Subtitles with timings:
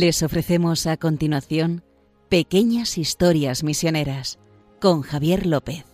[0.00, 1.82] Les ofrecemos a continuación
[2.28, 4.38] Pequeñas Historias Misioneras
[4.80, 5.84] con Javier López.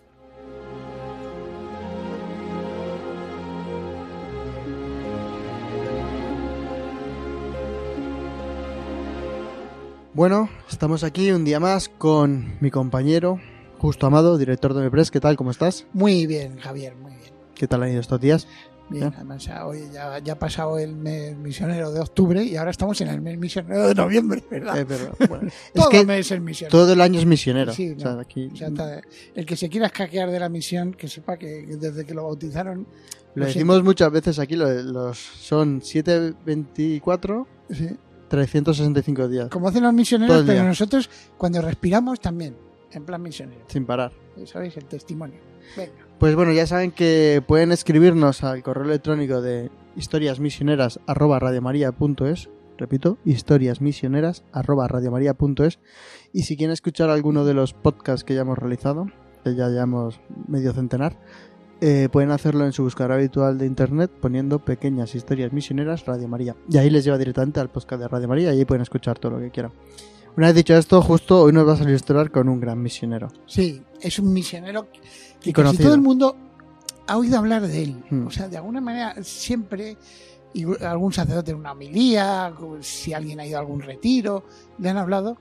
[10.13, 13.41] Bueno, estamos aquí un día más con mi compañero,
[13.79, 15.11] Justo Amado, director de Mepres.
[15.11, 15.37] ¿Qué tal?
[15.37, 15.87] ¿Cómo estás?
[15.95, 17.33] Muy bien, Javier, muy bien.
[17.55, 18.47] ¿Qué tal han ido estos días?
[18.91, 22.71] Bien, además ya, hoy ya, ya ha pasado el mes misionero de octubre y ahora
[22.71, 24.79] estamos en el mes misionero de noviembre, ¿verdad?
[24.79, 26.71] Eh, pero, bueno, es Todo que el mes es misionero.
[26.79, 27.73] todo el año es misionero.
[27.73, 29.01] Sí, O sea, no, aquí o sea, está-
[29.35, 32.87] el que se quiera escaquear de la misión, que sepa que desde que lo bautizaron.
[33.35, 37.89] lo decimos muchas veces aquí, lo- los, son 724, Sí,
[38.29, 40.63] 365 días, como hacen los misioneros, pero día.
[40.65, 42.55] nosotros cuando respiramos también,
[42.93, 43.65] en plan misionero.
[43.69, 44.13] sin parar.
[44.47, 44.77] ¿Sabéis?
[44.77, 45.39] El testimonio.
[45.77, 46.04] Venga.
[46.25, 55.81] Pues bueno, ya saben que pueden escribirnos al correo electrónico de historiasmisioneras@radiomaria.es, repito, historiasmisioneras@radiomaria.es
[56.33, 59.05] y si quieren escuchar alguno de los podcasts que ya hemos realizado,
[59.45, 61.21] que ya llevamos medio centenar,
[61.83, 66.57] eh, pueden hacerlo en su buscador habitual de internet poniendo pequeñas historias misioneras Radio María.
[66.71, 69.33] Y ahí les lleva directamente al podcast de Radio María y ahí pueden escuchar todo
[69.33, 69.73] lo que quieran.
[70.37, 73.29] Una vez dicho esto, justo hoy nos vas a ilustrar con un gran misionero.
[73.47, 74.89] Sí, es un misionero
[75.41, 76.37] que Y casi todo el mundo
[77.07, 78.05] ha oído hablar de él.
[78.11, 78.27] Hmm.
[78.27, 79.97] O sea, de alguna manera siempre
[80.53, 84.45] y algún sacerdote en una homilía, si alguien ha ido a algún retiro,
[84.79, 85.37] le han hablado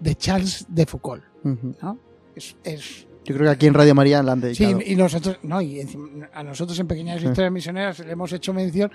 [0.00, 1.22] de Charles de Foucault.
[1.42, 1.98] ¿no?
[2.34, 4.80] Es, es- Yo creo que aquí en Radio María la han sí, dedicado.
[4.84, 7.26] y nosotros, no, y encima, a nosotros en Pequeñas Sí.
[7.26, 8.90] Historias Misioneras le hemos hecho mención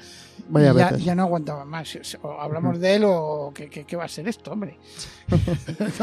[0.50, 1.98] Vaya y ya, no aguantaba más.
[2.22, 4.78] O hablamos de él o ¿qué, va a ser esto, hombre?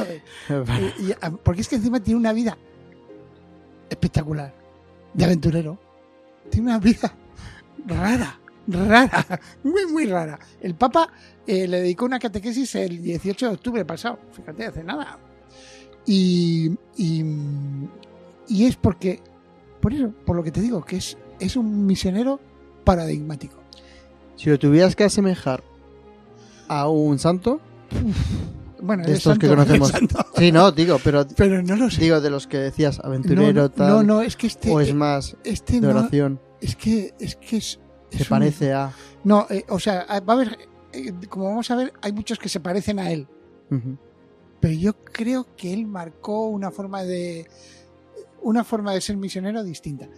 [0.99, 2.57] Y- y- ah, porque es que encima tiene una vida
[3.89, 4.53] espectacular,
[5.15, 5.79] de aventurero.
[6.51, 7.13] Tiene una vida
[7.87, 8.39] rara,
[8.69, 10.39] rara, muy, muy rara.
[10.61, 11.13] El Papa
[11.47, 15.19] eh, le dedicó una catequesis el 18 de octubre pasado, fíjate, hace nada.
[16.07, 17.25] Y, y,
[18.49, 19.23] y es porque,
[19.81, 22.41] por eso, por lo que te digo, que es, es un misionero
[22.85, 23.57] paradigmático.
[24.37, 25.63] Si lo tuvieras que asemejar
[26.69, 27.61] a un santo,
[28.81, 29.89] Bueno, De es estos que santo, conocemos.
[29.89, 32.03] es santo, sí, no, digo, pero pero no lo sé.
[32.03, 34.93] digo de los que decías, aventurero, no, tal, no, no, es que este, o es
[34.95, 37.81] más este de no, oración, Es que es que es,
[38.11, 38.93] se es un- parece a...
[39.25, 40.59] No, eh, o sea, va a haber
[40.93, 43.27] eh, como vamos a ver, hay muchos que se parecen a él,
[44.61, 47.47] pero yo creo que él marcó una forma de
[48.49, 50.09] una forma de ser misionero distinta.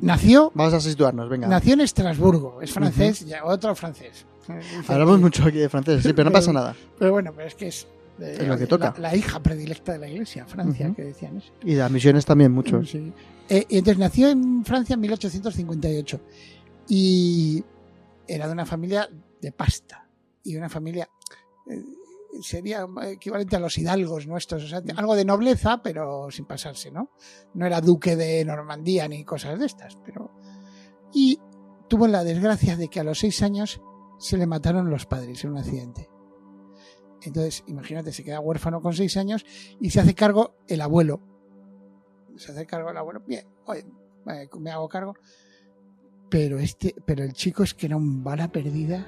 [0.00, 1.46] Nació Vamos a situarnos, venga.
[1.46, 4.24] nació en Estrasburgo, es francés, ya, otro francés.
[4.48, 6.74] Eh, Hablamos que- mucho aquí de francés, sí, pero no pasa nada.
[6.98, 7.86] Pero bueno, pero es que es
[8.18, 8.94] eh, Es lo que toca.
[8.96, 11.52] La, la hija predilecta de la iglesia, Francia, que decían eso.
[11.62, 12.90] Y las misiones también, muchos.
[12.90, 13.12] Sí.
[13.48, 16.20] Eh, y entonces nació en Francia en 1858
[16.88, 17.62] y
[18.26, 19.08] era de una familia
[19.40, 20.06] de pasta
[20.44, 21.08] y una familia
[21.70, 21.82] eh,
[22.42, 27.10] sería equivalente a los hidalgos nuestros, o sea, algo de nobleza, pero sin pasarse, ¿no?
[27.54, 30.32] No era duque de Normandía ni cosas de estas, pero
[31.12, 31.40] y
[31.88, 33.80] tuvo la desgracia de que a los seis años
[34.18, 36.08] se le mataron los padres en un accidente.
[37.22, 39.44] Entonces, imagínate, se queda huérfano con seis años
[39.80, 41.20] y se hace cargo el abuelo,
[42.36, 43.84] se hace cargo el abuelo, bien, oye,
[44.58, 45.14] me hago cargo.
[46.30, 49.06] Pero este, pero el chico es que era un bala perdida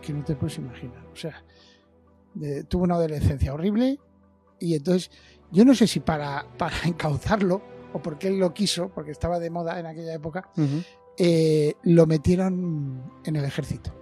[0.00, 1.04] que no te puedes imaginar.
[1.12, 1.44] O sea,
[2.34, 3.98] de- tuvo una adolescencia horrible
[4.60, 5.10] y entonces
[5.50, 7.62] yo no sé si para, para encauzarlo
[7.92, 10.50] o porque él lo quiso, porque estaba de moda en aquella época,
[11.16, 13.94] eh, lo metieron en el ejército.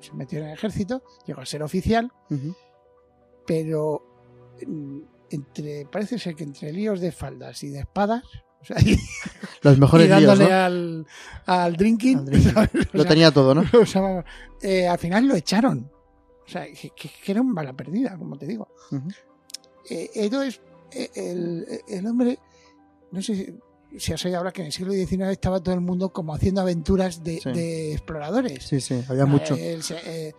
[0.00, 2.12] Se metió en el ejército, llegó a ser oficial,
[3.46, 4.02] pero
[4.66, 4.98] mm,
[5.30, 8.22] entre parece ser que entre líos de faldas y de espadas,
[8.60, 8.96] o sea, y,
[9.62, 10.56] Los mejores y líos, dándole ¿no?
[10.56, 11.06] al,
[11.46, 12.52] al drinking, Al drinking.
[12.52, 12.70] ¿sabes?
[12.74, 13.64] O Lo sea, tenía todo, ¿no?
[13.80, 14.24] o sea, vamos,
[14.60, 15.90] eh, al final lo echaron.
[16.46, 18.68] O sea, que, que- era un bala perdida, como te digo.
[18.90, 19.08] Ujú.
[19.90, 20.60] Eh, entonces,
[20.92, 22.38] eh, el, el hombre,
[23.10, 23.58] no sé
[23.98, 26.60] si, os oído hablar que en el siglo XIX estaba todo el mundo como haciendo
[26.60, 27.50] aventuras de, Sí.
[27.52, 28.64] de exploradores.
[28.64, 29.54] Sí, sí, había mucho.
[29.54, 30.32] Eh, El, eh,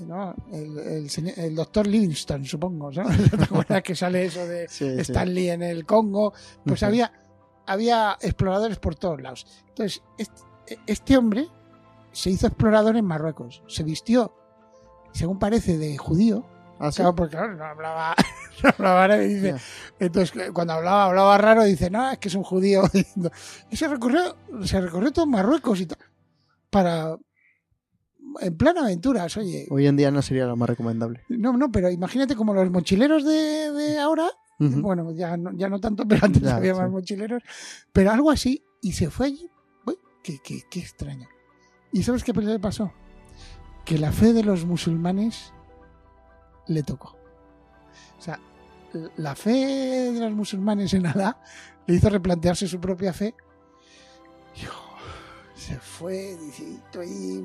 [0.00, 0.34] ¿no?
[0.52, 3.04] el, el señor- el doctor Livingstone, supongo, ¿no?
[3.38, 5.00] ¿Te acuerdas que sale eso de Sí, sí.
[5.00, 6.32] Stanley en el Congo?
[6.64, 7.12] Pues había,
[7.66, 9.46] había exploradores por todos lados.
[9.68, 11.48] Entonces, este, este hombre
[12.12, 14.34] se hizo explorador en Marruecos, se vistió,
[15.14, 16.44] según parece, de judío,
[16.78, 16.96] ¿Ah, sí?
[16.96, 18.14] Claro, porque claro, no hablaba,
[18.62, 19.54] no hablaba árabe, dice.
[20.00, 22.82] Entonces, cuando hablaba, hablaba raro, dice, no, es que es un judío.
[23.70, 25.98] Y se recorrió, se recorrió todo Marruecos y todo,
[26.70, 27.16] para,
[28.40, 29.66] en plan aventuras, oye.
[29.70, 31.22] Hoy en día no sería lo más recomendable.
[31.28, 34.28] No, no, pero imagínate como los mochileros de, de ahora,
[34.58, 36.80] bueno, ya no, ya no tanto, pero antes Ya, había sí.
[36.80, 37.42] más mochileros,
[37.92, 39.48] pero algo así, y se fue allí.
[39.86, 41.28] Uy, qué, qué, qué extraño.
[41.92, 42.92] ¿Y sabes qué le pasó?
[43.84, 45.52] Que la fe de los musulmanes
[46.66, 47.16] le tocó.
[48.18, 48.40] O sea,
[49.16, 51.38] la fe de los musulmanes en Alá
[51.86, 53.34] le hizo replantearse su propia fe.
[55.54, 56.36] se fue,
[57.06, 57.42] y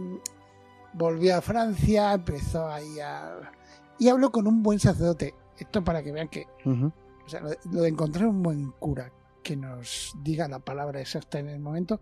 [0.94, 3.51] volvió a Francia, empezó ahí a...
[3.97, 5.36] Y habló con un buen sacerdote.
[5.57, 6.47] Esto para que vean que...
[6.65, 9.12] O sea, lo de, encontrar un buen cura
[9.44, 12.01] que nos diga la palabra exacta en el momento,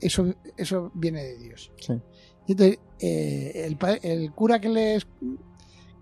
[0.00, 1.72] eso, eso viene de Dios.
[2.46, 4.98] Y entonces, eh, el, el, cura que le,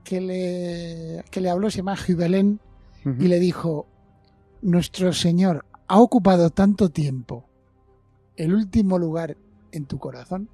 [0.04, 2.60] que le, que le habló se llama Jubelén
[3.04, 3.86] y le dijo,
[4.62, 7.46] nuestro Señor ha ocupado tanto tiempo
[8.36, 9.36] el último lugar
[9.72, 10.48] en tu corazón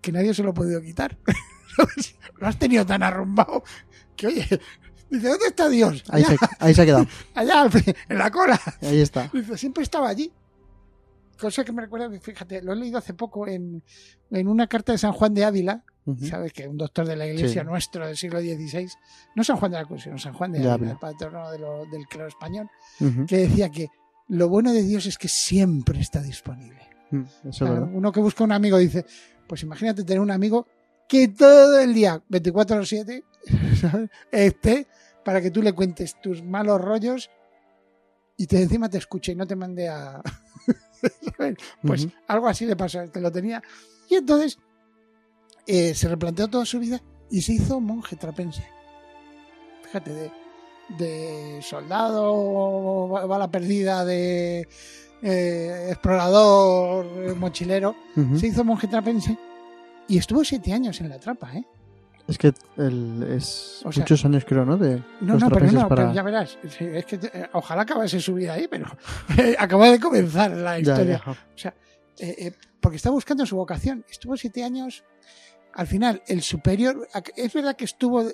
[0.00, 1.18] que nadie se lo ha podido quitar.
[2.38, 3.64] lo has tenido tan arrumbado
[4.16, 4.60] que, oye,
[5.10, 6.04] dice, ¿dónde está Dios?
[6.08, 7.06] Ahí, se, ahí se, ha quedado.
[7.34, 7.68] Allá,
[8.08, 8.60] en la cola.
[8.82, 9.30] Ahí está.
[9.32, 10.30] Dice, siempre estaba allí.
[11.38, 13.82] Cosa que me recuerda, fíjate, lo he leído hace poco en,
[14.30, 15.84] en una carta de San Juan de Ávila,
[16.28, 16.52] ¿Sabes?
[16.52, 18.90] Que un doctor de la iglesia nuestro del siglo XVI,
[19.36, 22.28] no San Juan de la Cruz, sino San Juan de la el patrono del clero
[22.28, 22.68] español,
[23.26, 23.88] que decía que
[24.28, 26.80] lo bueno de Dios es que siempre está disponible.
[27.10, 29.06] Mm, uno que busca un amigo dice,
[29.46, 30.66] pues imagínate tener un amigo
[31.08, 33.24] que todo el día, 24-7,
[34.30, 34.86] esté
[35.24, 37.30] para que tú le cuentes tus malos rollos
[38.36, 40.20] y te encima te escuche y no te mande a...
[41.82, 43.62] pues algo así le pasó, te lo tenía.
[44.08, 44.58] Y entonces
[45.66, 47.00] eh, se replanteó toda su vida
[47.30, 48.64] y se hizo monje trapense.
[49.82, 50.30] Fíjate, de,
[50.98, 54.68] de soldado, bala perdida, de
[55.22, 57.96] eh, explorador, mochilero,
[58.38, 59.38] se hizo monje trapense
[60.08, 61.64] y estuvo siete años en la trapa, ¿eh?
[62.26, 64.78] Es que es muchos años creo, ¿no?
[64.78, 66.58] De no, no, pero no, pero ya verás.
[66.62, 68.86] Es que eh, ojalá acabase su vida ahí, pero
[69.58, 71.22] acaba de comenzar la historia.
[71.26, 71.74] O sea,
[72.80, 74.04] porque está buscando su vocación.
[74.08, 75.04] Estuvo siete años
[75.74, 78.24] al final, el superior, es verdad que estuvo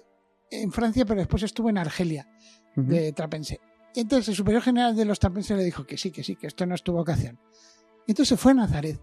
[0.50, 2.28] en Francia, pero después estuvo en Argelia,
[2.76, 3.60] de Trapense.
[3.94, 6.46] Y entonces el superior general de los Trapenses le dijo que sí, que sí, que
[6.46, 7.38] esto no es tu vocación.
[8.06, 9.00] Y entonces se fue a Nazaret.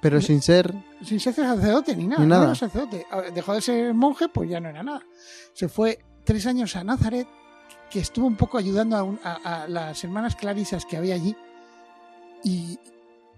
[0.00, 0.72] Pero sin ser.
[1.02, 2.24] Sin ser sacerdote ni nada.
[2.24, 3.06] No era sacerdote.
[3.34, 5.02] Dejó de ser monje, pues ya no era nada.
[5.52, 7.26] Se fue tres años a Nazaret,
[7.90, 11.36] que estuvo un poco ayudando a, las hermanas clarisas que había allí.
[12.44, 12.78] Y,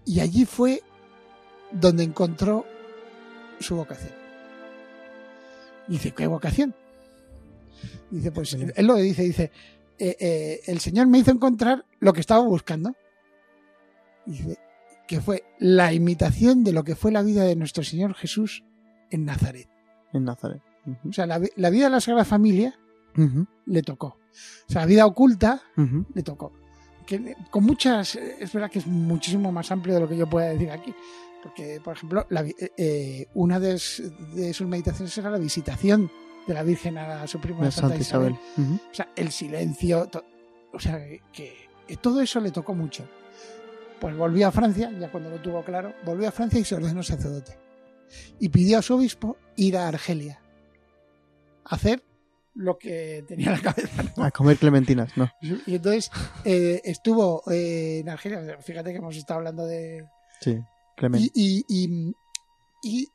[0.04, 0.82] y allí fue
[1.70, 2.66] donde encontró
[3.58, 4.12] su vocación.
[5.86, 6.74] Dice, ¿qué vocación?
[8.10, 9.50] Dice, pues él lo dice, dice,
[9.98, 12.94] eh, eh, el Señor me hizo encontrar lo que estaba buscando.
[14.26, 14.58] Dice,
[15.10, 18.62] que fue la imitación de lo que fue la vida de nuestro Señor Jesús
[19.10, 19.68] en Nazaret.
[20.12, 20.62] En Nazaret.
[21.04, 22.78] O sea, la, vida de la Sagrada Familia
[23.66, 24.06] le tocó.
[24.68, 25.62] O sea, la vida oculta
[26.14, 26.52] le tocó.
[27.04, 30.50] Que, con muchas, es verdad que es muchísimo más amplio de lo que yo pueda
[30.50, 30.94] decir aquí,
[31.42, 36.08] porque, por ejemplo, eh, eh, una de, sus meditaciones era la visitación
[36.46, 38.36] de la Virgen a su prima Santa, Isabel.
[38.56, 40.08] O sea, el silencio,
[40.72, 41.69] o sea, que,
[42.00, 43.08] todo eso le tocó mucho.
[44.00, 47.02] Pues volvió a Francia, ya cuando lo tuvo claro, volvió a Francia y se ordenó
[47.02, 47.58] sacerdote.
[48.38, 50.40] Y pidió a su obispo ir a Argelia
[51.64, 52.02] a hacer
[52.54, 54.04] lo que tenía en la cabeza.
[54.16, 55.30] A comer clementinas, ¿no?
[55.40, 56.10] Y entonces
[56.44, 60.06] eh, estuvo en Argelia, fíjate que hemos estado hablando de,
[60.40, 60.58] sí.
[61.34, 62.14] Y,
[62.82, 63.08] y,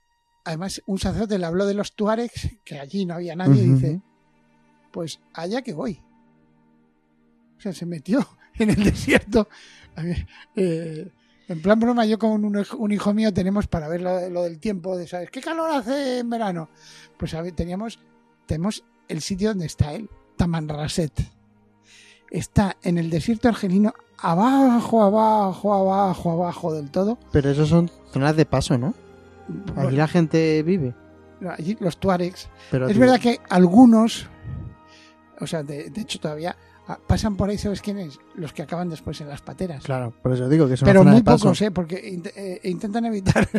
[0.43, 4.01] además un sacerdote le habló de los tuaregs, que allí no había nadie, y dice,
[4.91, 6.01] pues allá que voy.
[7.57, 8.27] O sea, se metió
[8.59, 9.47] en el desierto.
[10.55, 11.07] Eh,
[11.47, 15.07] en plan broma, yo con un, hijo mío tenemos para ver lo, del tiempo, de
[15.07, 16.69] saber qué calor hace en verano.
[17.17, 17.99] Pues teníamos,
[18.45, 21.13] tenemos el sitio donde está él, Tamanrasset.
[22.31, 27.19] Está en el desierto argelino abajo, abajo, abajo, abajo del todo.
[27.31, 28.93] Pero esos son zonas de paso, ¿no?
[29.75, 30.95] Allí la gente vive.
[31.47, 32.49] Allí los tuaregs.
[32.71, 34.27] es verdad que algunos,
[35.39, 36.55] o sea, de, hecho todavía
[37.07, 38.19] pasan por ahí, ¿sabes quiénes?
[38.35, 39.83] Los que acaban después en las pateras.
[39.83, 41.71] Claro, por eso digo que son Pero muy pocos, ¿eh?
[41.71, 43.49] Porque eh, intentan evitar.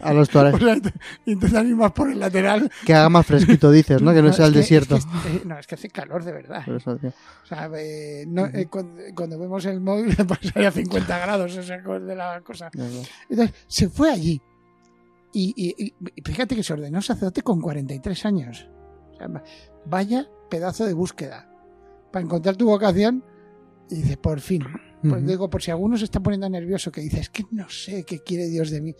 [0.00, 0.92] A los tuaregs.
[1.26, 2.70] intentan ir más por el lateral.
[2.86, 4.14] Que haga más fresquito, dices, ¿no?
[4.14, 4.96] Que no, sea el desierto.
[4.96, 6.64] Eh, no, es que hace calor de verdad.
[6.68, 8.26] o sea, eh,
[8.70, 12.70] cuando, vemos el móvil, pasaría a 50 grados, esa de la cosa.
[13.28, 14.40] Entonces, se fue allí.
[15.34, 15.92] Y,
[16.24, 18.68] fíjate que se ordenó sacerdote con 43 años.
[19.84, 21.53] vaya pedazo de búsqueda.
[22.14, 23.24] Para encontrar tu vocación,
[23.90, 24.64] y dice, por fin.
[25.02, 28.04] Pues digo, por si alguno se está poniendo nervioso, que dice, es que no sé
[28.04, 28.94] qué quiere Dios de mí.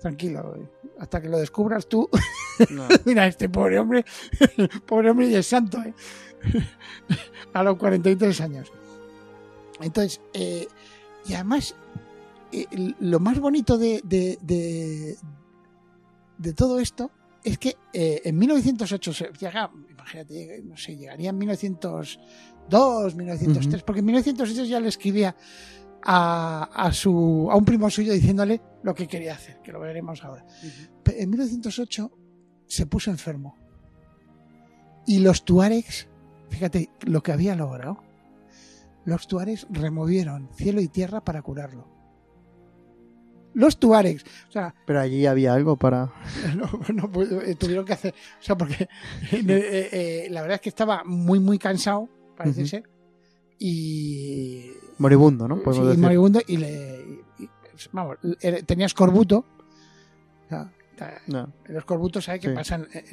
[0.00, 2.08] Tranquilo, hasta que lo descubras tú.
[3.04, 4.04] Mira, este pobre hombre,
[4.86, 5.92] pobre hombre y es santo, ¿eh?
[7.52, 8.72] a los 43 años.
[9.80, 10.68] Entonces, eh,
[11.26, 11.74] y además,
[12.52, 12.66] eh,
[13.00, 14.38] lo más bonito de, de,
[16.38, 17.10] de, todo esto
[17.44, 24.00] es que eh, en 1908 se llega, imagínate, no sé, llegaría en 1902, 1903, porque
[24.00, 25.34] en 1908 ya le escribía
[26.04, 30.22] a, a, su, a un primo suyo diciéndole lo que quería hacer, que lo veremos
[30.24, 30.44] ahora.
[31.02, 32.10] Pe- En 1908
[32.66, 33.56] se puso enfermo.
[35.06, 36.08] Y los tuaregs,
[36.48, 38.02] fíjate lo que había logrado.
[39.04, 41.88] Los tuaregs removieron cielo y tierra para curarlo.
[43.54, 46.10] Los tuaregs, o sea, Pero allí había algo para...
[46.94, 47.10] no,
[47.42, 48.84] eh, tuvieron que hacer, o sea, porque
[49.32, 52.84] eh, eh, la verdad es que estaba muy, muy cansado, parece ser,
[53.58, 55.56] y Moribundo, ¿no?
[55.62, 56.02] Podemos sí, decir.
[56.02, 57.04] moribundo y le
[57.38, 57.48] y-
[57.92, 58.16] vamos,
[58.66, 59.44] tenía escorbuto.
[60.46, 60.70] O sea,
[61.26, 61.52] No.
[61.66, 62.54] los escorbutos sabe que Sí.
[62.54, 63.04] pasan eh,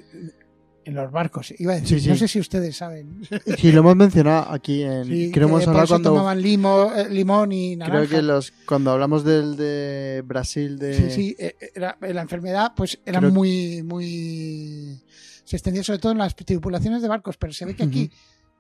[0.90, 1.54] en los barcos.
[1.58, 2.10] Iba a decir, Sí, sí.
[2.10, 3.22] no sé si ustedes saben.
[3.58, 5.06] Sí, lo hemos mencionado aquí en...
[5.06, 6.10] Sí, creo que hemos por hablado eso cuando...
[6.12, 8.06] tomaban limo, eh, limón y naranja.
[8.08, 10.94] Creo que los cuando hablamos del de Brasil de...
[10.94, 15.00] Sí, sí, eh, era- la enfermedad pues era Creo- muy, muy...
[15.46, 18.12] Se extendía sobre todo en las tripulaciones de barcos, pero se ve que aquí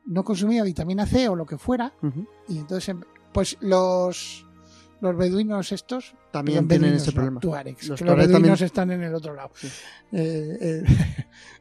[0.06, 1.94] no consumía vitamina C o lo que fuera,
[2.48, 2.96] y entonces
[3.32, 4.46] pues los
[5.01, 7.39] los beduinos estos También tienen ese problema.
[7.39, 9.51] tuaregs, Los los beduinos también- están en el otro lado.
[9.56, 9.68] Sí.
[10.12, 10.96] Eh, eh, Pero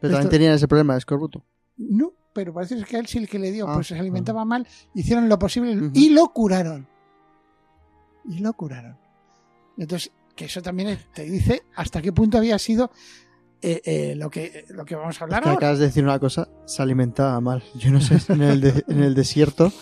[0.00, 1.44] también esto- tenían ese problema de escorbuto.
[1.76, 4.44] no, pero parece que a él sí el que le dio, Ah, pues se alimentaba
[4.44, 5.90] mal, hicieron lo posible Ujú.
[5.94, 6.86] y lo curaron.
[8.28, 8.96] Y lo curaron.
[9.76, 12.90] Entonces, que eso también te dice hasta qué punto había sido
[13.60, 15.58] eh, eh, lo, que, lo que vamos a Es hablar que ahora.
[15.58, 17.62] acabas de decir una cosa, se alimentaba mal.
[17.74, 19.72] Yo no sé en el, de- en el desierto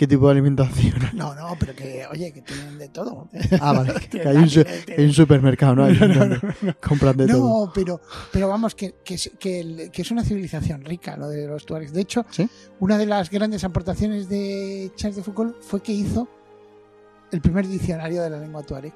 [0.00, 0.94] qué tipo de alimentación.
[1.12, 3.28] No, no, pero que, oye, que tienen de todo.
[3.60, 4.64] Ah, vale, que hay un, su-
[4.96, 5.86] hay un supermercado, ¿no?
[6.80, 7.66] Compran de todo.
[7.66, 8.00] No, pero,
[8.32, 11.66] pero vamos, que, que, es, que, el- que es una civilización rica lo de los
[11.66, 11.92] tuaregs.
[11.92, 12.48] De hecho, ¿Sí?
[12.78, 16.26] una de las grandes aportaciones de Charles de Foucault fue que hizo
[17.30, 18.94] el primer diccionario de la lengua tuareg.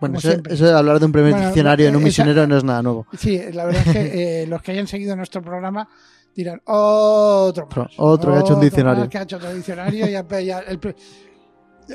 [0.00, 2.64] Bueno, eso, de hablar de un primer Bueno, diccionario en un esa- misionero no es
[2.64, 3.06] nada nuevo.
[3.18, 5.88] Sí, la verdad es que eh, los que hayan seguido nuestro programa
[6.34, 9.00] dirán otro más, Otro- que ha hecho un diccionario".
[9.00, 10.94] más que ha hecho otro diccionario y ya- ya el pre-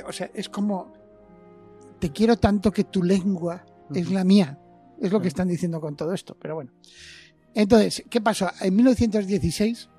[0.08, 0.92] o sea, es como
[2.00, 3.64] te quiero tanto que tu lengua
[3.94, 4.60] es la mía.
[5.00, 6.72] Es lo que están diciendo con todo esto, pero bueno.
[7.54, 8.50] Entonces, ¿qué pasó?
[8.62, 9.90] En 1916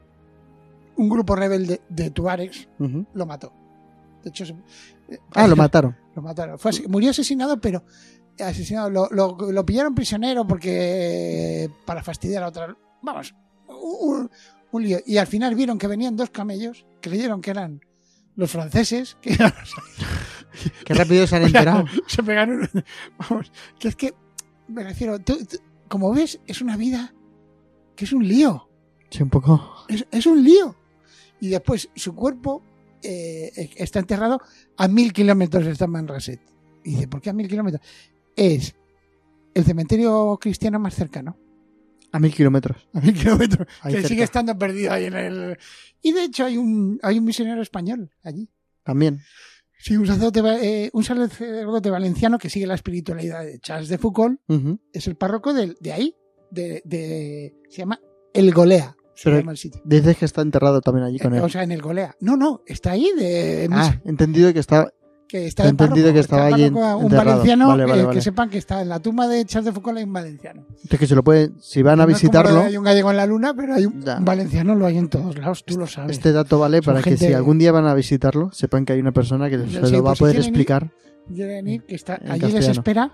[0.97, 2.69] un grupo rebelde de tuaregs
[3.15, 3.53] lo mató.
[4.23, 4.53] De hecho, se-
[5.09, 5.97] eh, Ah, lo mataron.
[6.15, 6.59] lo mataron.
[6.59, 7.85] Fue murió asesinado, pero
[8.39, 8.91] asesinado.
[8.91, 12.77] Lo, lo- lo pillaron prisionero porque para fastidiar a otra.
[13.03, 13.35] Vamos,
[13.91, 14.31] un,
[14.73, 14.99] un lío.
[15.07, 17.81] Y al final vieron que venían dos camellos, creyeron que eran
[18.37, 19.75] los franceses, que eran los-
[20.85, 21.85] Qué rápido se han enterado.
[22.07, 22.69] se pegaron.
[23.19, 24.15] Vamos, que es que
[24.69, 27.15] me refiero, tú- tú- como ves, es una vida
[27.97, 28.69] que es un lío.
[29.11, 29.85] Sí, un poco.
[29.89, 30.75] Es, es un lío.
[31.41, 32.63] Y después su cuerpo
[33.03, 34.41] eh, está enterrado
[34.77, 36.33] a mil kilómetros está en Manresa.
[36.85, 37.83] Y dice, ¿por qué a mil kilómetros?
[38.35, 38.75] Es
[39.53, 41.37] el cementerio cristiano más cercano.
[42.15, 42.77] A mil kilómetros.
[42.95, 43.67] A mil kilómetros.
[43.83, 44.09] Ahí que cerca.
[44.09, 45.59] sigue estando perdido ahí en el...
[46.03, 48.49] Y de hecho hay un, hay un misionero español allí.
[48.85, 49.21] También.
[49.79, 54.41] Sí, un sacerdote, eh, un sacerdote valenciano que sigue la espiritualidad de Charles de Foucault.
[54.93, 56.15] Es el párroco de, de ahí.
[56.51, 57.99] De, de- se llama
[58.33, 58.97] El Golea.
[59.15, 59.83] Se Pero- llama el sitio.
[59.85, 61.43] Dices que está enterrado también allí con Eh, él.
[61.45, 62.15] O sea, en el Golea.
[62.21, 64.89] No, no, está ahí de, Ah, entendido que está.
[65.29, 67.09] Que está he entendido párroco, que estaba allí un enterrado.
[67.09, 68.17] valenciano Vale, vale, eh, vale.
[68.19, 70.67] que sepan que está en la tumba de Charles de Foucault hay un valenciano.
[70.69, 71.55] Entonces que se lo pueden.
[71.61, 74.03] Si van a No es visitarlo, hay un gallego en la luna, pero hay un,
[74.03, 74.19] Ya.
[74.21, 76.13] valenciano lo hay en todos lados, tú lo sabes.
[76.17, 79.01] este dato vale Son para que si algún día van a visitarlo, sepan que hay
[79.01, 80.91] una persona que Sí, se lo va pues a poder si ir- explicar.
[81.33, 83.11] Quieren ir, que está allí les espera,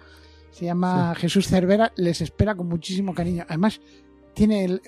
[0.51, 3.45] se llama Jesús Cervera, les espera con muchísimo cariño.
[3.49, 3.81] Además,
[4.35, 4.83] tiene el,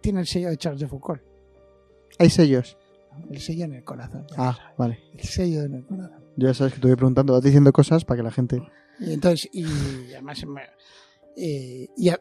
[0.00, 1.22] tiene el sello de Charles de Foucault,
[2.18, 2.76] Hay sellos.
[3.30, 4.26] el sello en el corazón.
[4.36, 4.98] Ah, vale.
[5.16, 6.23] El sello en el corazón.
[6.36, 8.62] Ya sabes que te voy preguntando, vas diciendo cosas para que la gente.
[9.00, 9.64] Y entonces, y
[10.12, 10.44] además,
[11.36, 12.20] eh, y a-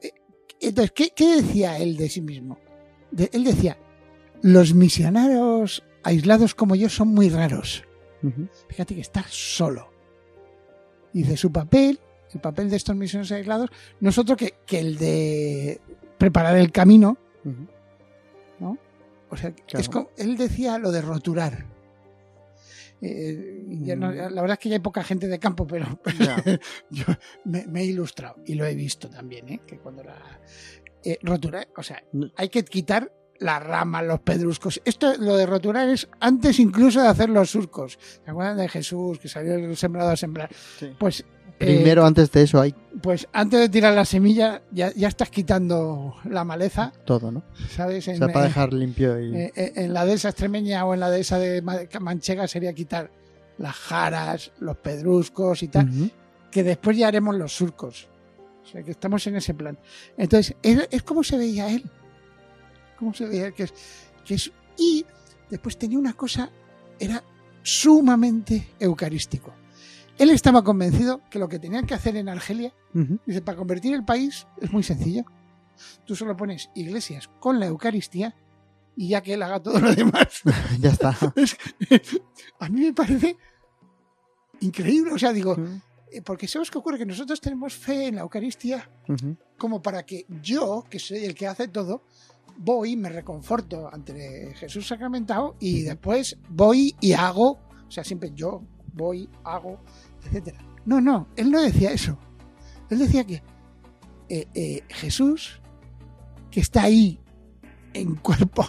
[0.60, 2.60] entonces ¿qué, qué decía él de sí mismo?
[3.12, 3.78] De- él decía,
[4.42, 7.84] los misioneros aislados como yo son muy raros.
[8.70, 9.90] Fíjate que está solo.
[11.12, 12.00] Dice, su papel,
[12.34, 15.82] el papel de estos misioneros aislados, no es otro que, que el de
[16.18, 17.18] preparar el camino.
[17.46, 18.78] Ujú.
[19.30, 19.80] O sea, Claro.
[19.82, 21.66] es como- él decía lo de roturar.
[23.06, 26.00] Eh, ya no- la verdad es que ya hay poca gente de campo, pero
[26.90, 27.06] yo
[27.44, 29.62] me, me he ilustrado y lo he visto también, ¿eh?
[29.68, 30.16] que cuando la
[31.04, 32.32] eh, roturar, o sea, No.
[32.38, 34.80] hay que quitar las ramas, los pedruscos.
[34.86, 38.00] Esto, lo de roturar es antes incluso de hacer los surcos.
[38.24, 40.50] ¿Se acuerdan de Jesús que salió el sembrado a sembrar?
[40.80, 40.92] Sí.
[40.98, 41.26] Pues
[41.60, 45.30] eh, Primero, antes de eso, hay pues antes de tirar la semilla ya, ya estás
[45.30, 47.44] quitando la maleza, todo, ¿no?
[47.70, 48.08] ¿sabes?
[48.08, 49.36] O sea, para eh, dejar limpio y.
[49.36, 53.12] eh, eh, en la dehesa extremeña o en la dehesa de Ma- Manchega sería quitar
[53.58, 55.90] las jaras, los pedruscos y tal,
[56.52, 58.08] que después ya haremos los surcos.
[58.64, 59.78] O sea, que estamos en ese plan.
[60.18, 61.84] Entonces, es, es como se veía él.
[62.98, 63.74] Cómo se veía él, que es,
[64.26, 64.52] que es.
[64.78, 65.06] Y
[65.50, 66.50] después tenía una cosa,
[67.00, 67.22] era
[67.62, 69.54] sumamente eucarístico.
[70.18, 72.74] Él estaba convencido que lo que tenían que hacer en Argelia,
[73.26, 75.24] dice, para convertir el país es muy sencillo.
[76.06, 78.36] Tú solo pones iglesias con la Eucaristía
[78.96, 80.42] y ya que él haga todo lo demás.
[80.80, 81.18] ya está.
[81.36, 81.58] Es-
[82.60, 83.36] a mí me parece
[84.60, 85.12] increíble.
[85.14, 85.56] O sea, digo,
[86.12, 88.88] eh, porque sabes qué ocurre, que nosotros tenemos fe en la Eucaristía
[89.58, 92.04] como para que yo, que soy el que hace todo,
[92.58, 98.62] voy, me reconforto ante Jesús sacramentado y después voy y hago, o sea, siempre yo
[98.94, 99.80] voy, hago,
[100.26, 100.60] etcétera.
[100.86, 102.18] No, no, él no decía eso.
[102.90, 103.42] Él decía que
[104.30, 105.62] eh, eh, Jesús,
[106.52, 107.20] que está ahí
[107.94, 108.66] en cuerpo.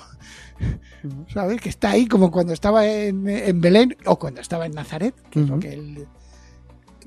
[1.29, 1.61] ¿sabes?
[1.61, 5.41] Que está ahí como cuando estaba en, en Belén o cuando estaba en Nazaret, que
[5.43, 6.07] es lo que él,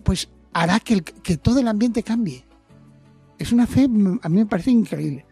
[0.04, 2.46] pues hará que, el- que todo el ambiente cambie.
[3.40, 5.26] Es una fe, a mí me parece increíble.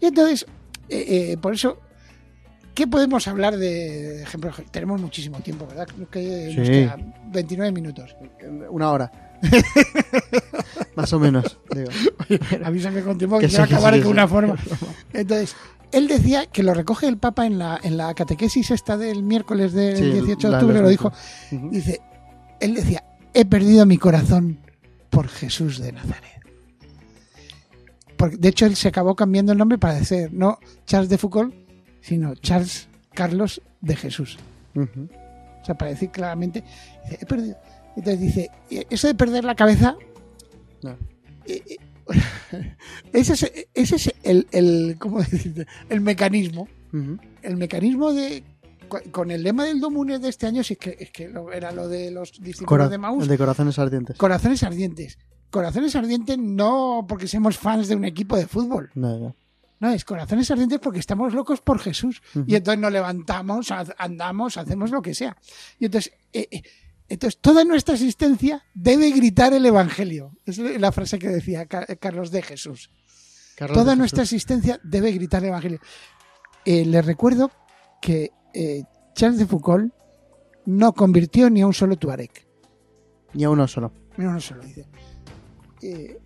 [0.00, 0.46] Y entonces,
[0.88, 1.78] eh, eh, por eso,
[2.74, 4.52] ¿qué podemos hablar de ejemplo?
[4.70, 5.86] Tenemos muchísimo tiempo, ¿verdad?
[5.94, 6.72] Creo que nos Sí.
[6.72, 8.16] quedan 29 minutos.
[8.70, 9.12] Una hora.
[10.96, 11.58] Más o menos.
[11.74, 11.90] Digo.
[12.64, 14.56] Avísame con tiempo que Que quiero acabar sí, de que una forma.
[15.12, 15.54] Entonces,
[15.92, 19.72] él decía que lo recoge el Papa en la, en la catequesis esta del miércoles
[19.72, 21.12] del Sí, 18 de octubre, lo dijo.
[21.50, 22.00] Dice,
[22.60, 24.58] él decía, he perdido mi corazón
[25.10, 26.30] por Jesús de Nazaret.
[28.16, 31.54] Porque, de hecho, él se acabó cambiando el nombre para decir, no Charles de Foucault,
[32.04, 34.36] sino Charles Carlos de Jesús.
[34.76, 36.62] O sea, para decir claramente,
[37.04, 37.56] dice, he perdido.
[37.96, 38.50] Entonces dice,
[38.90, 39.96] eso de perder la cabeza,
[40.82, 40.96] No.
[41.46, 41.76] eh, eh,
[43.12, 45.66] ese es, ese es el, el, ¿cómo decirte?
[45.88, 46.68] el mecanismo
[47.42, 48.44] el mecanismo de
[49.10, 51.88] con el lema del Domune de este año sí es que, es que era lo
[51.88, 54.16] de los discípulos Cora- de Maús el de corazones ardientes.
[54.16, 55.18] corazones ardientes
[55.50, 59.36] corazones ardientes no porque seamos fans de un equipo de fútbol No, no.
[59.80, 64.90] No es corazones ardientes porque estamos locos por Jesús y entonces nos levantamos andamos hacemos
[64.90, 65.36] lo que sea
[65.78, 66.62] y entonces eh, eh,
[67.08, 72.30] entonces toda nuestra existencia debe gritar el evangelio es la frase que decía Ca- Carlos
[72.30, 72.90] de Jesús
[73.56, 75.78] Carlos Toda de nuestra existencia debe gritar el Evangelio.
[76.64, 77.52] Eh, les recuerdo
[78.02, 78.82] que eh,
[79.14, 79.94] Charles de Foucault
[80.66, 82.32] no convirtió ni a un solo tuareg.
[83.32, 83.92] Ni a uno solo.
[84.16, 84.86] Ni a uno solo, dice.
[85.82, 86.18] Eh,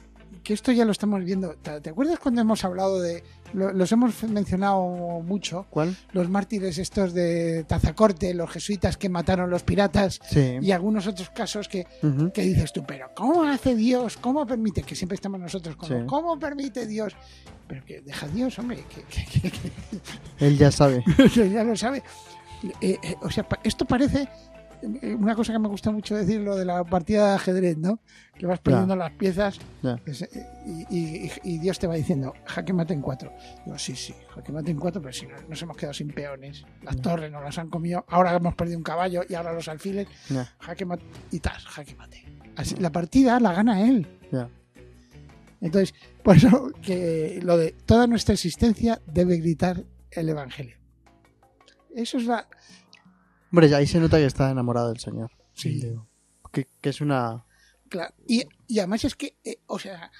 [0.42, 1.54] que esto ya lo estamos viendo.
[1.56, 3.22] ¿Te te acuerdas cuando hemos hablado de...
[3.52, 4.80] lo- los hemos mencionado
[5.24, 5.96] mucho, ¿Cuál?
[6.12, 10.58] los mártires estos de Tazacorte, los jesuitas que mataron los piratas Sí.
[10.60, 11.86] y algunos otros casos que,
[12.34, 14.16] que dices tú, pero ¿cómo hace Dios?
[14.16, 14.82] ¿Cómo permite?
[14.82, 15.94] Que siempre estamos nosotros con Sí.
[16.06, 17.14] ¿cómo permite Dios?
[17.66, 19.04] Pero que deja Dios, hombre, que,
[20.46, 21.04] Él ya sabe.
[21.34, 22.02] que ya lo sabe.
[22.80, 24.28] Eh, eh, o sea, esto parece
[25.18, 28.00] una cosa que me gusta mucho decir, lo de la partida de ajedrez, ¿no?
[28.38, 29.58] Que vas perdiendo las piezas
[30.14, 30.28] se-
[30.66, 33.32] y, y- y Dios te va diciendo, jaque mate en cuatro.
[33.64, 36.64] Digo, sí, sí, jaque mate en cuatro, pero si no, nos hemos quedado sin peones.
[36.82, 40.06] Las torres nos las han comido, ahora hemos perdido un caballo y ahora los alfiles,
[40.60, 42.24] jaque mate y tas, jaque mate.
[42.56, 44.06] Así, la partida la gana él.
[45.60, 50.76] Entonces, por eso que lo de toda nuestra existencia debe gritar el Evangelio.
[51.94, 52.46] Eso es la...
[53.50, 55.30] Hombre, ahí se nota que está enamorado del Señor.
[55.54, 55.80] Sí.
[55.80, 56.08] Digo.
[56.52, 57.44] Que, que es una.
[57.88, 58.14] Claro.
[58.26, 60.10] Y, y además es que, eh, o sea,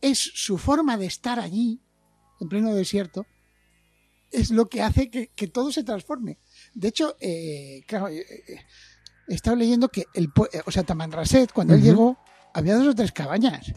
[0.00, 1.80] es su forma de estar allí,
[2.40, 3.26] en pleno desierto,
[4.30, 6.38] es lo que hace que, que todo se transforme.
[6.74, 8.60] De hecho, eh, claro, eh, eh,
[9.28, 10.30] he estado leyendo que el,
[10.66, 12.18] o sea, Tamanrasset, cuando él llegó,
[12.52, 13.72] había dos o tres cabañas.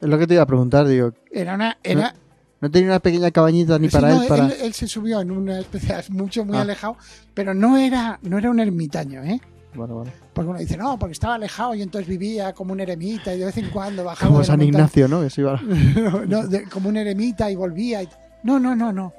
[0.00, 1.14] Es lo que te iba a preguntar, digo.
[1.30, 2.14] Era una, era,
[2.60, 4.28] ¿No tenía una pequeña cabañita ni Sí, para no, él?
[4.28, 4.46] Para...
[4.46, 6.62] él, él se subió en una especie mucho muy Ah.
[6.62, 6.96] alejado,
[7.34, 9.40] pero no era, no era un ermitaño, ¿eh?
[9.74, 10.10] Bueno, bueno.
[10.32, 13.44] Porque uno dice, no, porque estaba alejado y entonces vivía como un eremita y de
[13.46, 14.26] vez en cuando bajaba.
[14.28, 14.78] Como de San montaña.
[14.78, 15.20] Ignacio, ¿no?
[16.48, 18.02] De- como un eremita y volvía.
[18.02, 18.08] y-
[18.42, 19.12] No, no, no, no.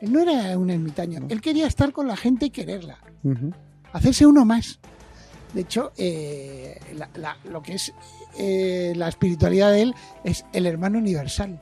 [0.00, 1.20] Él no era un ermitaño.
[1.20, 1.26] No.
[1.28, 2.98] Él quería estar con la gente y quererla.
[3.92, 4.78] Hacerse uno más.
[5.52, 7.92] De hecho, eh, la- la- lo que es
[8.38, 11.60] eh, la espiritualidad de él es el hermano universal.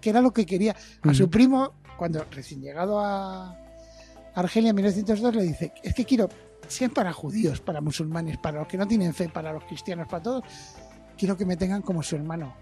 [0.00, 0.76] Que era lo que quería.
[1.02, 3.56] A su primo, cuando recién llegado a
[4.34, 6.28] Argelia en 1902, le dice: Es que quiero,
[6.68, 10.22] sean para judíos, para musulmanes, para los que no tienen fe, para los cristianos, para
[10.22, 10.44] todos,
[11.16, 12.54] quiero que me tengan como su hermano,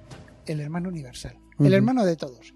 [0.46, 2.54] el hermano universal, el hermano de todos.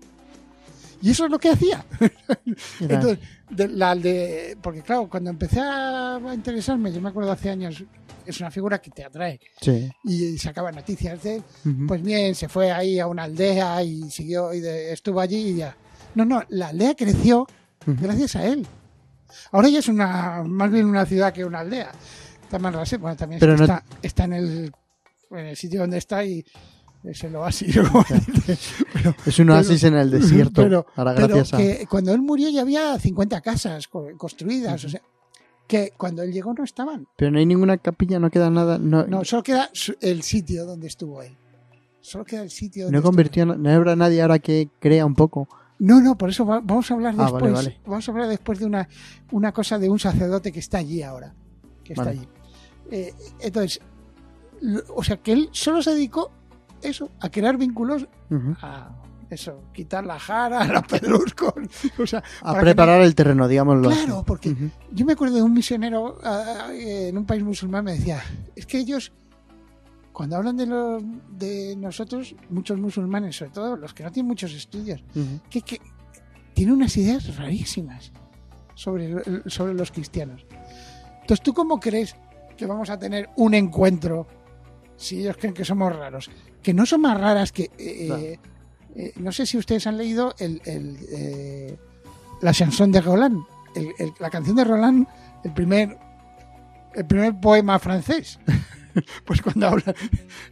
[1.03, 1.85] Y eso es lo que hacía.
[2.81, 3.19] Entonces,
[3.51, 7.83] de- la de, porque claro, cuando empecé a interesarme, yo me acuerdo hace años,
[8.27, 9.91] es una figura que te atrae Sí.
[10.05, 11.43] y sacaba noticias de él.
[11.89, 15.57] Pues bien, se fue ahí a una aldea y siguió y de- estuvo allí y
[15.57, 15.75] ya.
[16.15, 17.47] No, no, la aldea creció
[17.87, 18.67] gracias a él.
[19.53, 21.93] Ahora ya es una más bien una ciudad que una aldea.
[22.51, 24.73] Tamanrasset, bueno, también Pero no- está, está en el
[25.31, 26.45] en el sitio donde está y
[27.03, 27.75] Es el oasis.
[28.93, 30.63] Pero- Es un oasis en el desierto.
[30.63, 31.57] pero- ahora pero gracias a.
[31.59, 34.85] que cuando él murió ya había 50 casas co- construidas.
[34.85, 35.01] O sea,
[35.67, 37.07] que cuando él llegó no estaban.
[37.17, 38.77] Pero no hay ninguna capilla, no queda nada.
[38.79, 41.37] No, No, solo queda el sitio donde estuvo él.
[42.03, 43.43] Solo queda el sitio donde no estuvo convirtió.
[43.45, 45.49] en- No habrá nadie ahora que crea un poco.
[45.79, 47.43] No, no, por eso va- vamos a hablar Ah, después.
[47.43, 47.81] vale, vale.
[47.87, 48.87] Vamos a hablar después de una,
[49.33, 51.35] una cosa de un sacerdote que está allí ahora.
[51.83, 52.19] Que está Vale.
[52.19, 52.29] allí.
[52.91, 53.81] Eh, entonces,
[54.95, 56.31] o sea, que él solo se dedicó
[56.83, 58.07] eso, a crear vínculos,
[58.62, 58.90] a
[59.31, 61.55] eso, quitar la jara, la pedruscos.
[61.99, 64.05] O sea, A preparar el terreno, digámoslo así.
[64.05, 64.55] Claro, porque
[64.93, 66.19] yo me acuerdo de un misionero
[66.73, 68.23] en un país musulmán, me decía,
[68.57, 69.12] es que ellos,
[70.12, 74.53] cuando hablan de, los, de nosotros, muchos musulmanes, sobre todo los que no tienen muchos
[74.53, 75.03] estudios,
[75.49, 75.81] que, que
[76.55, 78.12] tiene unas ideas rarísimas
[78.75, 79.14] sobre,
[79.49, 80.45] sobre los cristianos.
[81.21, 82.16] Entonces, ¿tú cómo crees
[82.57, 84.27] que vamos a tener un encuentro
[85.01, 86.31] si ellos creen que somos raros?
[86.63, 87.71] Que no son más raras que...
[87.79, 88.23] eh, Claro.
[88.97, 91.77] eh, no sé si ustedes han leído el, el, eh,
[92.43, 93.43] la chanson de Roland,
[93.75, 95.07] el- el- la canción de Roland,
[95.45, 95.97] el primer,
[96.95, 98.39] el primer poema francés.
[99.25, 99.95] Pues cuando hablan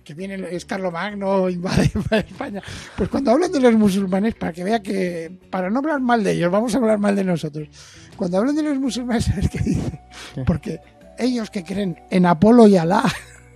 [0.05, 2.63] que viene es Carlomagno, invade España,
[2.97, 6.31] pues cuando hablan de los musulmanes, para que vea que, para no hablar mal de
[6.35, 7.69] ellos, vamos a hablar mal de nosotros.
[8.17, 10.01] Cuando hablan de los musulmanes, ¿sabes qué dice?
[10.37, 10.45] ¿Qué?
[10.45, 10.79] Porque
[11.19, 13.03] ellos que creen en Apolo y Alá,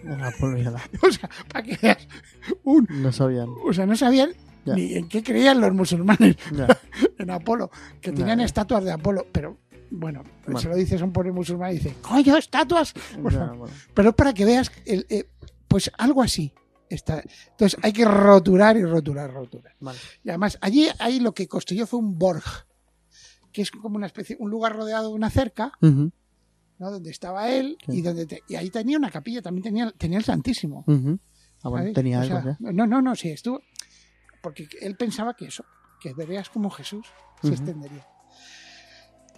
[1.02, 2.08] O sea, para que veas,
[2.64, 3.48] un, No sabían.
[3.64, 4.30] o sea, no sabían
[4.64, 4.74] Ya.
[4.74, 6.36] ni en qué creían los musulmanes,
[7.18, 8.44] en Apolo, que Ya, tenían ya.
[8.44, 9.58] estatuas de Apolo, pero
[9.90, 10.58] bueno, Bueno.
[10.60, 13.64] se lo dices a un pobre musulmán y dice, coño, estatuas, bueno.
[13.94, 15.28] pero para que veas, el, eh,
[15.68, 16.52] pues algo así.
[16.88, 17.22] Está.
[17.52, 19.74] Entonces hay que roturar y roturar, roturar.
[19.80, 19.98] Vale.
[20.22, 22.42] Y además, allí ahí lo que construyó fue un borg,
[23.50, 25.72] que es como una especie, un lugar rodeado de una cerca,
[26.82, 26.90] ¿no?
[26.90, 27.98] donde estaba él Sí.
[27.98, 30.84] y donde te- y ahí tenía una capilla, también tenía, tenía el Santísimo.
[31.62, 32.56] Ah, tenía O algo.
[32.58, 33.60] No, no, no, sí, estuvo.
[34.42, 35.64] Porque él pensaba que eso,
[36.00, 37.06] que verías como Jesús
[37.42, 38.04] se extendería.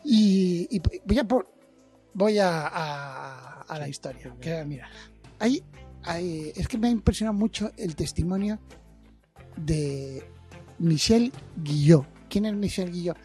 [0.05, 1.49] Y, y voy a por-
[2.15, 4.35] voy a, a- a la historia.
[4.41, 4.89] Que, mira,
[5.39, 5.63] hay,
[6.03, 8.59] hay- es que me ha impresionado mucho el testimonio
[9.57, 10.25] de
[10.79, 12.07] Michel Guillot.
[12.29, 13.17] ¿Quién es Michel Guillot?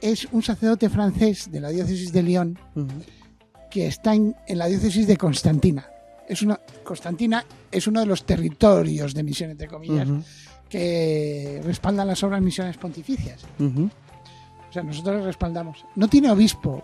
[0.00, 2.58] Es un sacerdote francés de la diócesis de Lyon.
[3.72, 5.88] Que está en, en la diócesis de Constantina.
[6.28, 10.06] Es una, Constantina es uno de los territorios de misión, entre comillas,
[10.68, 13.40] que respaldan las obras misiones pontificias.
[13.58, 15.86] O sea, nosotros respaldamos.
[15.96, 16.82] No tiene obispo.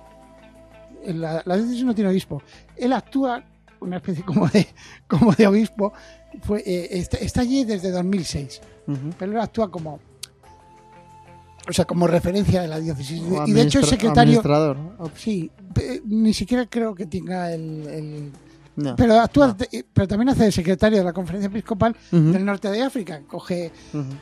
[1.04, 2.42] La, la diócesis no tiene obispo.
[2.74, 3.44] Él actúa
[3.80, 4.66] una especie como de,
[5.06, 5.92] como de obispo.
[6.42, 8.60] Fue, eh, está, está allí desde 2006.
[8.86, 8.98] Ujú.
[9.18, 10.00] Pero él actúa como.
[11.68, 13.20] O sea, como referencia de la diócesis.
[13.22, 14.40] O y de hecho es administra- secretario.
[14.40, 14.76] Administrador.
[14.78, 15.10] ¿no?
[15.14, 18.32] Sí, pe- ni siquiera creo que tenga el- el,
[18.76, 18.94] No.
[18.94, 19.56] Pero actúa, No.
[19.92, 23.22] pero también hace de secretario de la conferencia episcopal del norte de África.
[23.26, 23.72] Coge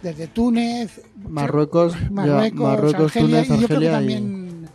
[0.02, 4.68] desde Túnez, Marruecos, ya, Marruecos, Marruecos, Argelia, Túnez, y yo creo que Argelia y- también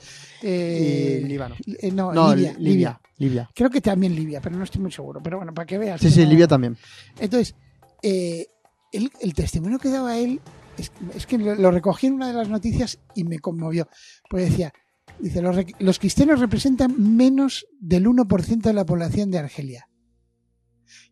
[0.44, 1.56] eh, y Líbano.
[1.80, 3.02] eh, no, No, Libia, Libia, Libia.
[3.18, 3.50] Libia.
[3.56, 5.20] Creo que también Libia, pero no estoy muy seguro.
[5.24, 6.00] Pero bueno, para que veas.
[6.00, 6.78] Sí, que sí, Libia también.
[7.20, 7.56] Entonces,
[8.04, 8.46] eh,
[8.92, 10.40] el, el testimonio que daba él
[10.78, 13.88] es, es que lo, lo recogí en una de las noticias y me conmovió.
[14.30, 14.74] Pues decía,
[15.20, 15.42] dice,
[15.80, 19.88] los, cristianos representan menos del 1% de la población de Argelia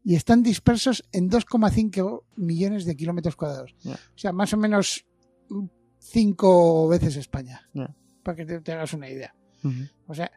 [0.04, 3.76] y están dispersos en 2,5 millones de kilómetros cuadrados.
[3.86, 5.06] O sea, más o menos
[6.00, 7.70] cinco veces España,
[8.24, 9.34] para que te, te hagas una idea.
[10.08, 10.32] O sea,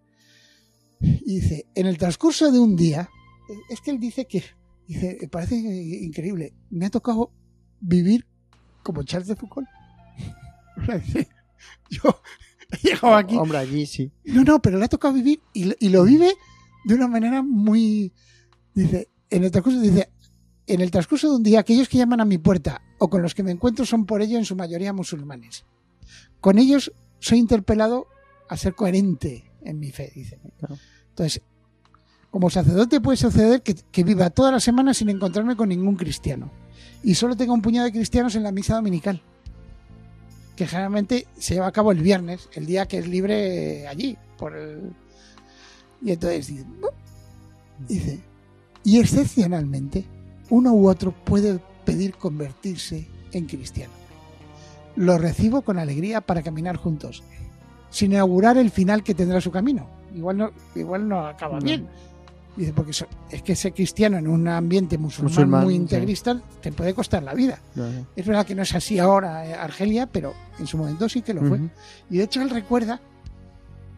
[1.01, 3.09] y dice, en el transcurso de un día,
[3.69, 4.43] es que él dice que,
[4.87, 7.33] dice, "Me parece increíble, me ha tocado
[7.81, 8.27] vivir
[8.83, 9.69] como Charles de Foucault.
[11.91, 12.21] Yo
[12.71, 14.11] he llegado aquí, Hombre, allí sí.
[14.25, 16.35] no, no, pero le ha tocado vivir y, lo- y lo vive
[16.85, 18.13] de una manera muy,
[18.75, 20.11] dice, en el transcurso, dice,
[20.67, 23.35] en el transcurso de un día, aquellos que llaman a mi puerta o con los
[23.35, 25.65] que me encuentro son por ello en su mayoría musulmanes.
[26.41, 28.07] Con ellos soy interpelado
[28.49, 30.41] a ser coherente en mi fe, dice.
[30.59, 30.77] Claro.
[31.11, 31.43] Entonces,
[32.31, 36.51] como sacerdote puede suceder que, que viva toda la semana sin encontrarme con ningún cristiano
[37.03, 39.21] y solo tenga un puñado de cristianos en la misa dominical,
[40.57, 44.17] que generalmente se lleva a cabo el viernes, el día que es libre allí.
[44.39, 44.93] Por el...
[46.03, 46.53] Y entonces
[47.89, 48.21] dice,
[48.85, 50.05] y excepcionalmente,
[50.51, 53.93] uno u otro puede pedir convertirse en cristiano.
[54.97, 57.23] Lo recibo con alegría para caminar juntos,
[57.91, 59.89] sin inaugurar el final que tendrá su camino.
[60.15, 61.89] Igual no, igual no acaba bien.
[62.57, 62.91] Dice, porque
[63.31, 65.81] es que ser cristiano en un ambiente musulmán, Musulmán, muy sí.
[65.81, 67.59] integrista te puede costar la vida.
[68.15, 71.33] Es verdad que no es así ahora eh, Argelia, pero en su momento sí que
[71.33, 71.61] lo fue.
[72.11, 73.01] Y de hecho él recuerda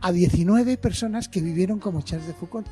[0.01, 2.67] a 19 personas que vivieron como Charles de Foucault,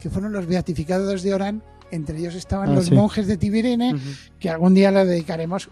[0.00, 2.94] que fueron los beatificados de Orán Entre ellos estaban Ah, los sí.
[2.94, 3.94] monjes de Tibirene,
[4.40, 5.70] que algún día le dedicaremos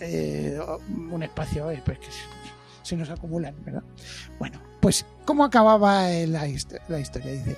[0.00, 0.58] eh,
[1.12, 2.06] un espacio, eh, pues que
[2.82, 3.82] se, nos acumulan, ¿verdad?
[4.38, 7.32] Bueno, pues, ¿cómo acababa la, hist- la historia?
[7.32, 7.56] Dice,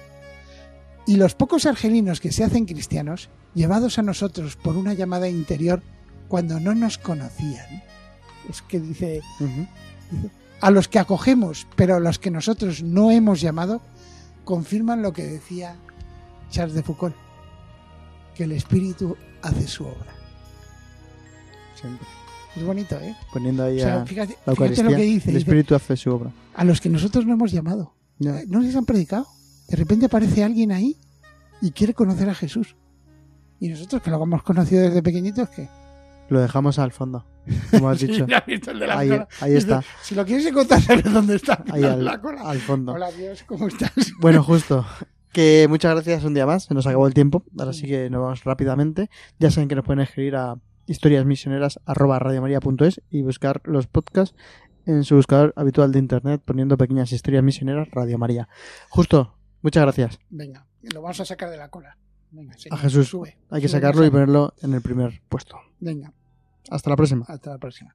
[1.06, 5.82] y los pocos argelinos que se hacen cristianos, llevados a nosotros por una llamada interior
[6.28, 7.82] cuando no nos conocían,
[8.48, 9.20] es que dice,
[10.60, 13.82] a los que acogemos, pero a los que nosotros no hemos llamado,
[14.44, 15.76] confirman lo que decía
[16.50, 17.14] Charles de Foucault,
[18.34, 20.14] que el espíritu hace su obra.
[21.74, 22.06] Siempre.
[22.56, 23.16] Es bonito, ¿eh?
[23.32, 25.96] Poniendo ahí O sea, a fíjate, la fíjate lo que dice, el dice, Espíritu hace
[25.96, 26.30] su obra.
[26.54, 27.94] a los que nosotros no hemos llamado.
[28.18, 28.42] Ya.
[28.46, 29.26] No les han predicado.
[29.68, 30.96] De repente aparece alguien ahí
[31.60, 32.76] y quiere conocer a Jesús.
[33.60, 35.68] Y nosotros que lo hemos conocido desde pequeñitos, ¿qué?
[36.28, 37.26] Lo dejamos al fondo,
[37.70, 38.26] como has dicho.
[38.26, 39.28] Sí, ¿has visto el de la Ahí, cola?
[39.40, 41.62] ahí Dice, está, Si lo quieres encontrar, sabes dónde está.
[41.70, 42.42] ahí al, la cola.
[42.42, 42.92] al fondo.
[42.92, 43.92] Hola, Dios, ¿cómo estás?
[44.20, 44.84] Bueno, justo.
[45.32, 46.64] Que muchas gracias un día más.
[46.64, 47.44] Se nos acabó el tiempo.
[47.58, 49.08] Ahora sí que nos vamos rápidamente.
[49.38, 54.36] Ya saben que nos pueden escribir a historiasmisioneras@radiomaria.es y buscar los podcasts
[54.84, 58.48] en su buscador habitual de internet poniendo pequeñas historias misioneras Radio María.
[58.90, 59.34] Justo.
[59.62, 60.18] Muchas gracias.
[60.30, 61.96] Venga, lo vamos a sacar de la cola.
[62.30, 63.08] Venga, sí, A Jesús.
[63.08, 63.38] Sube.
[63.50, 65.56] Hay que Sube, sacarlo y ponerlo en el primer puesto.
[65.80, 66.12] Venga,
[66.70, 67.24] Hasta la próxima.
[67.28, 67.94] hasta la próxima.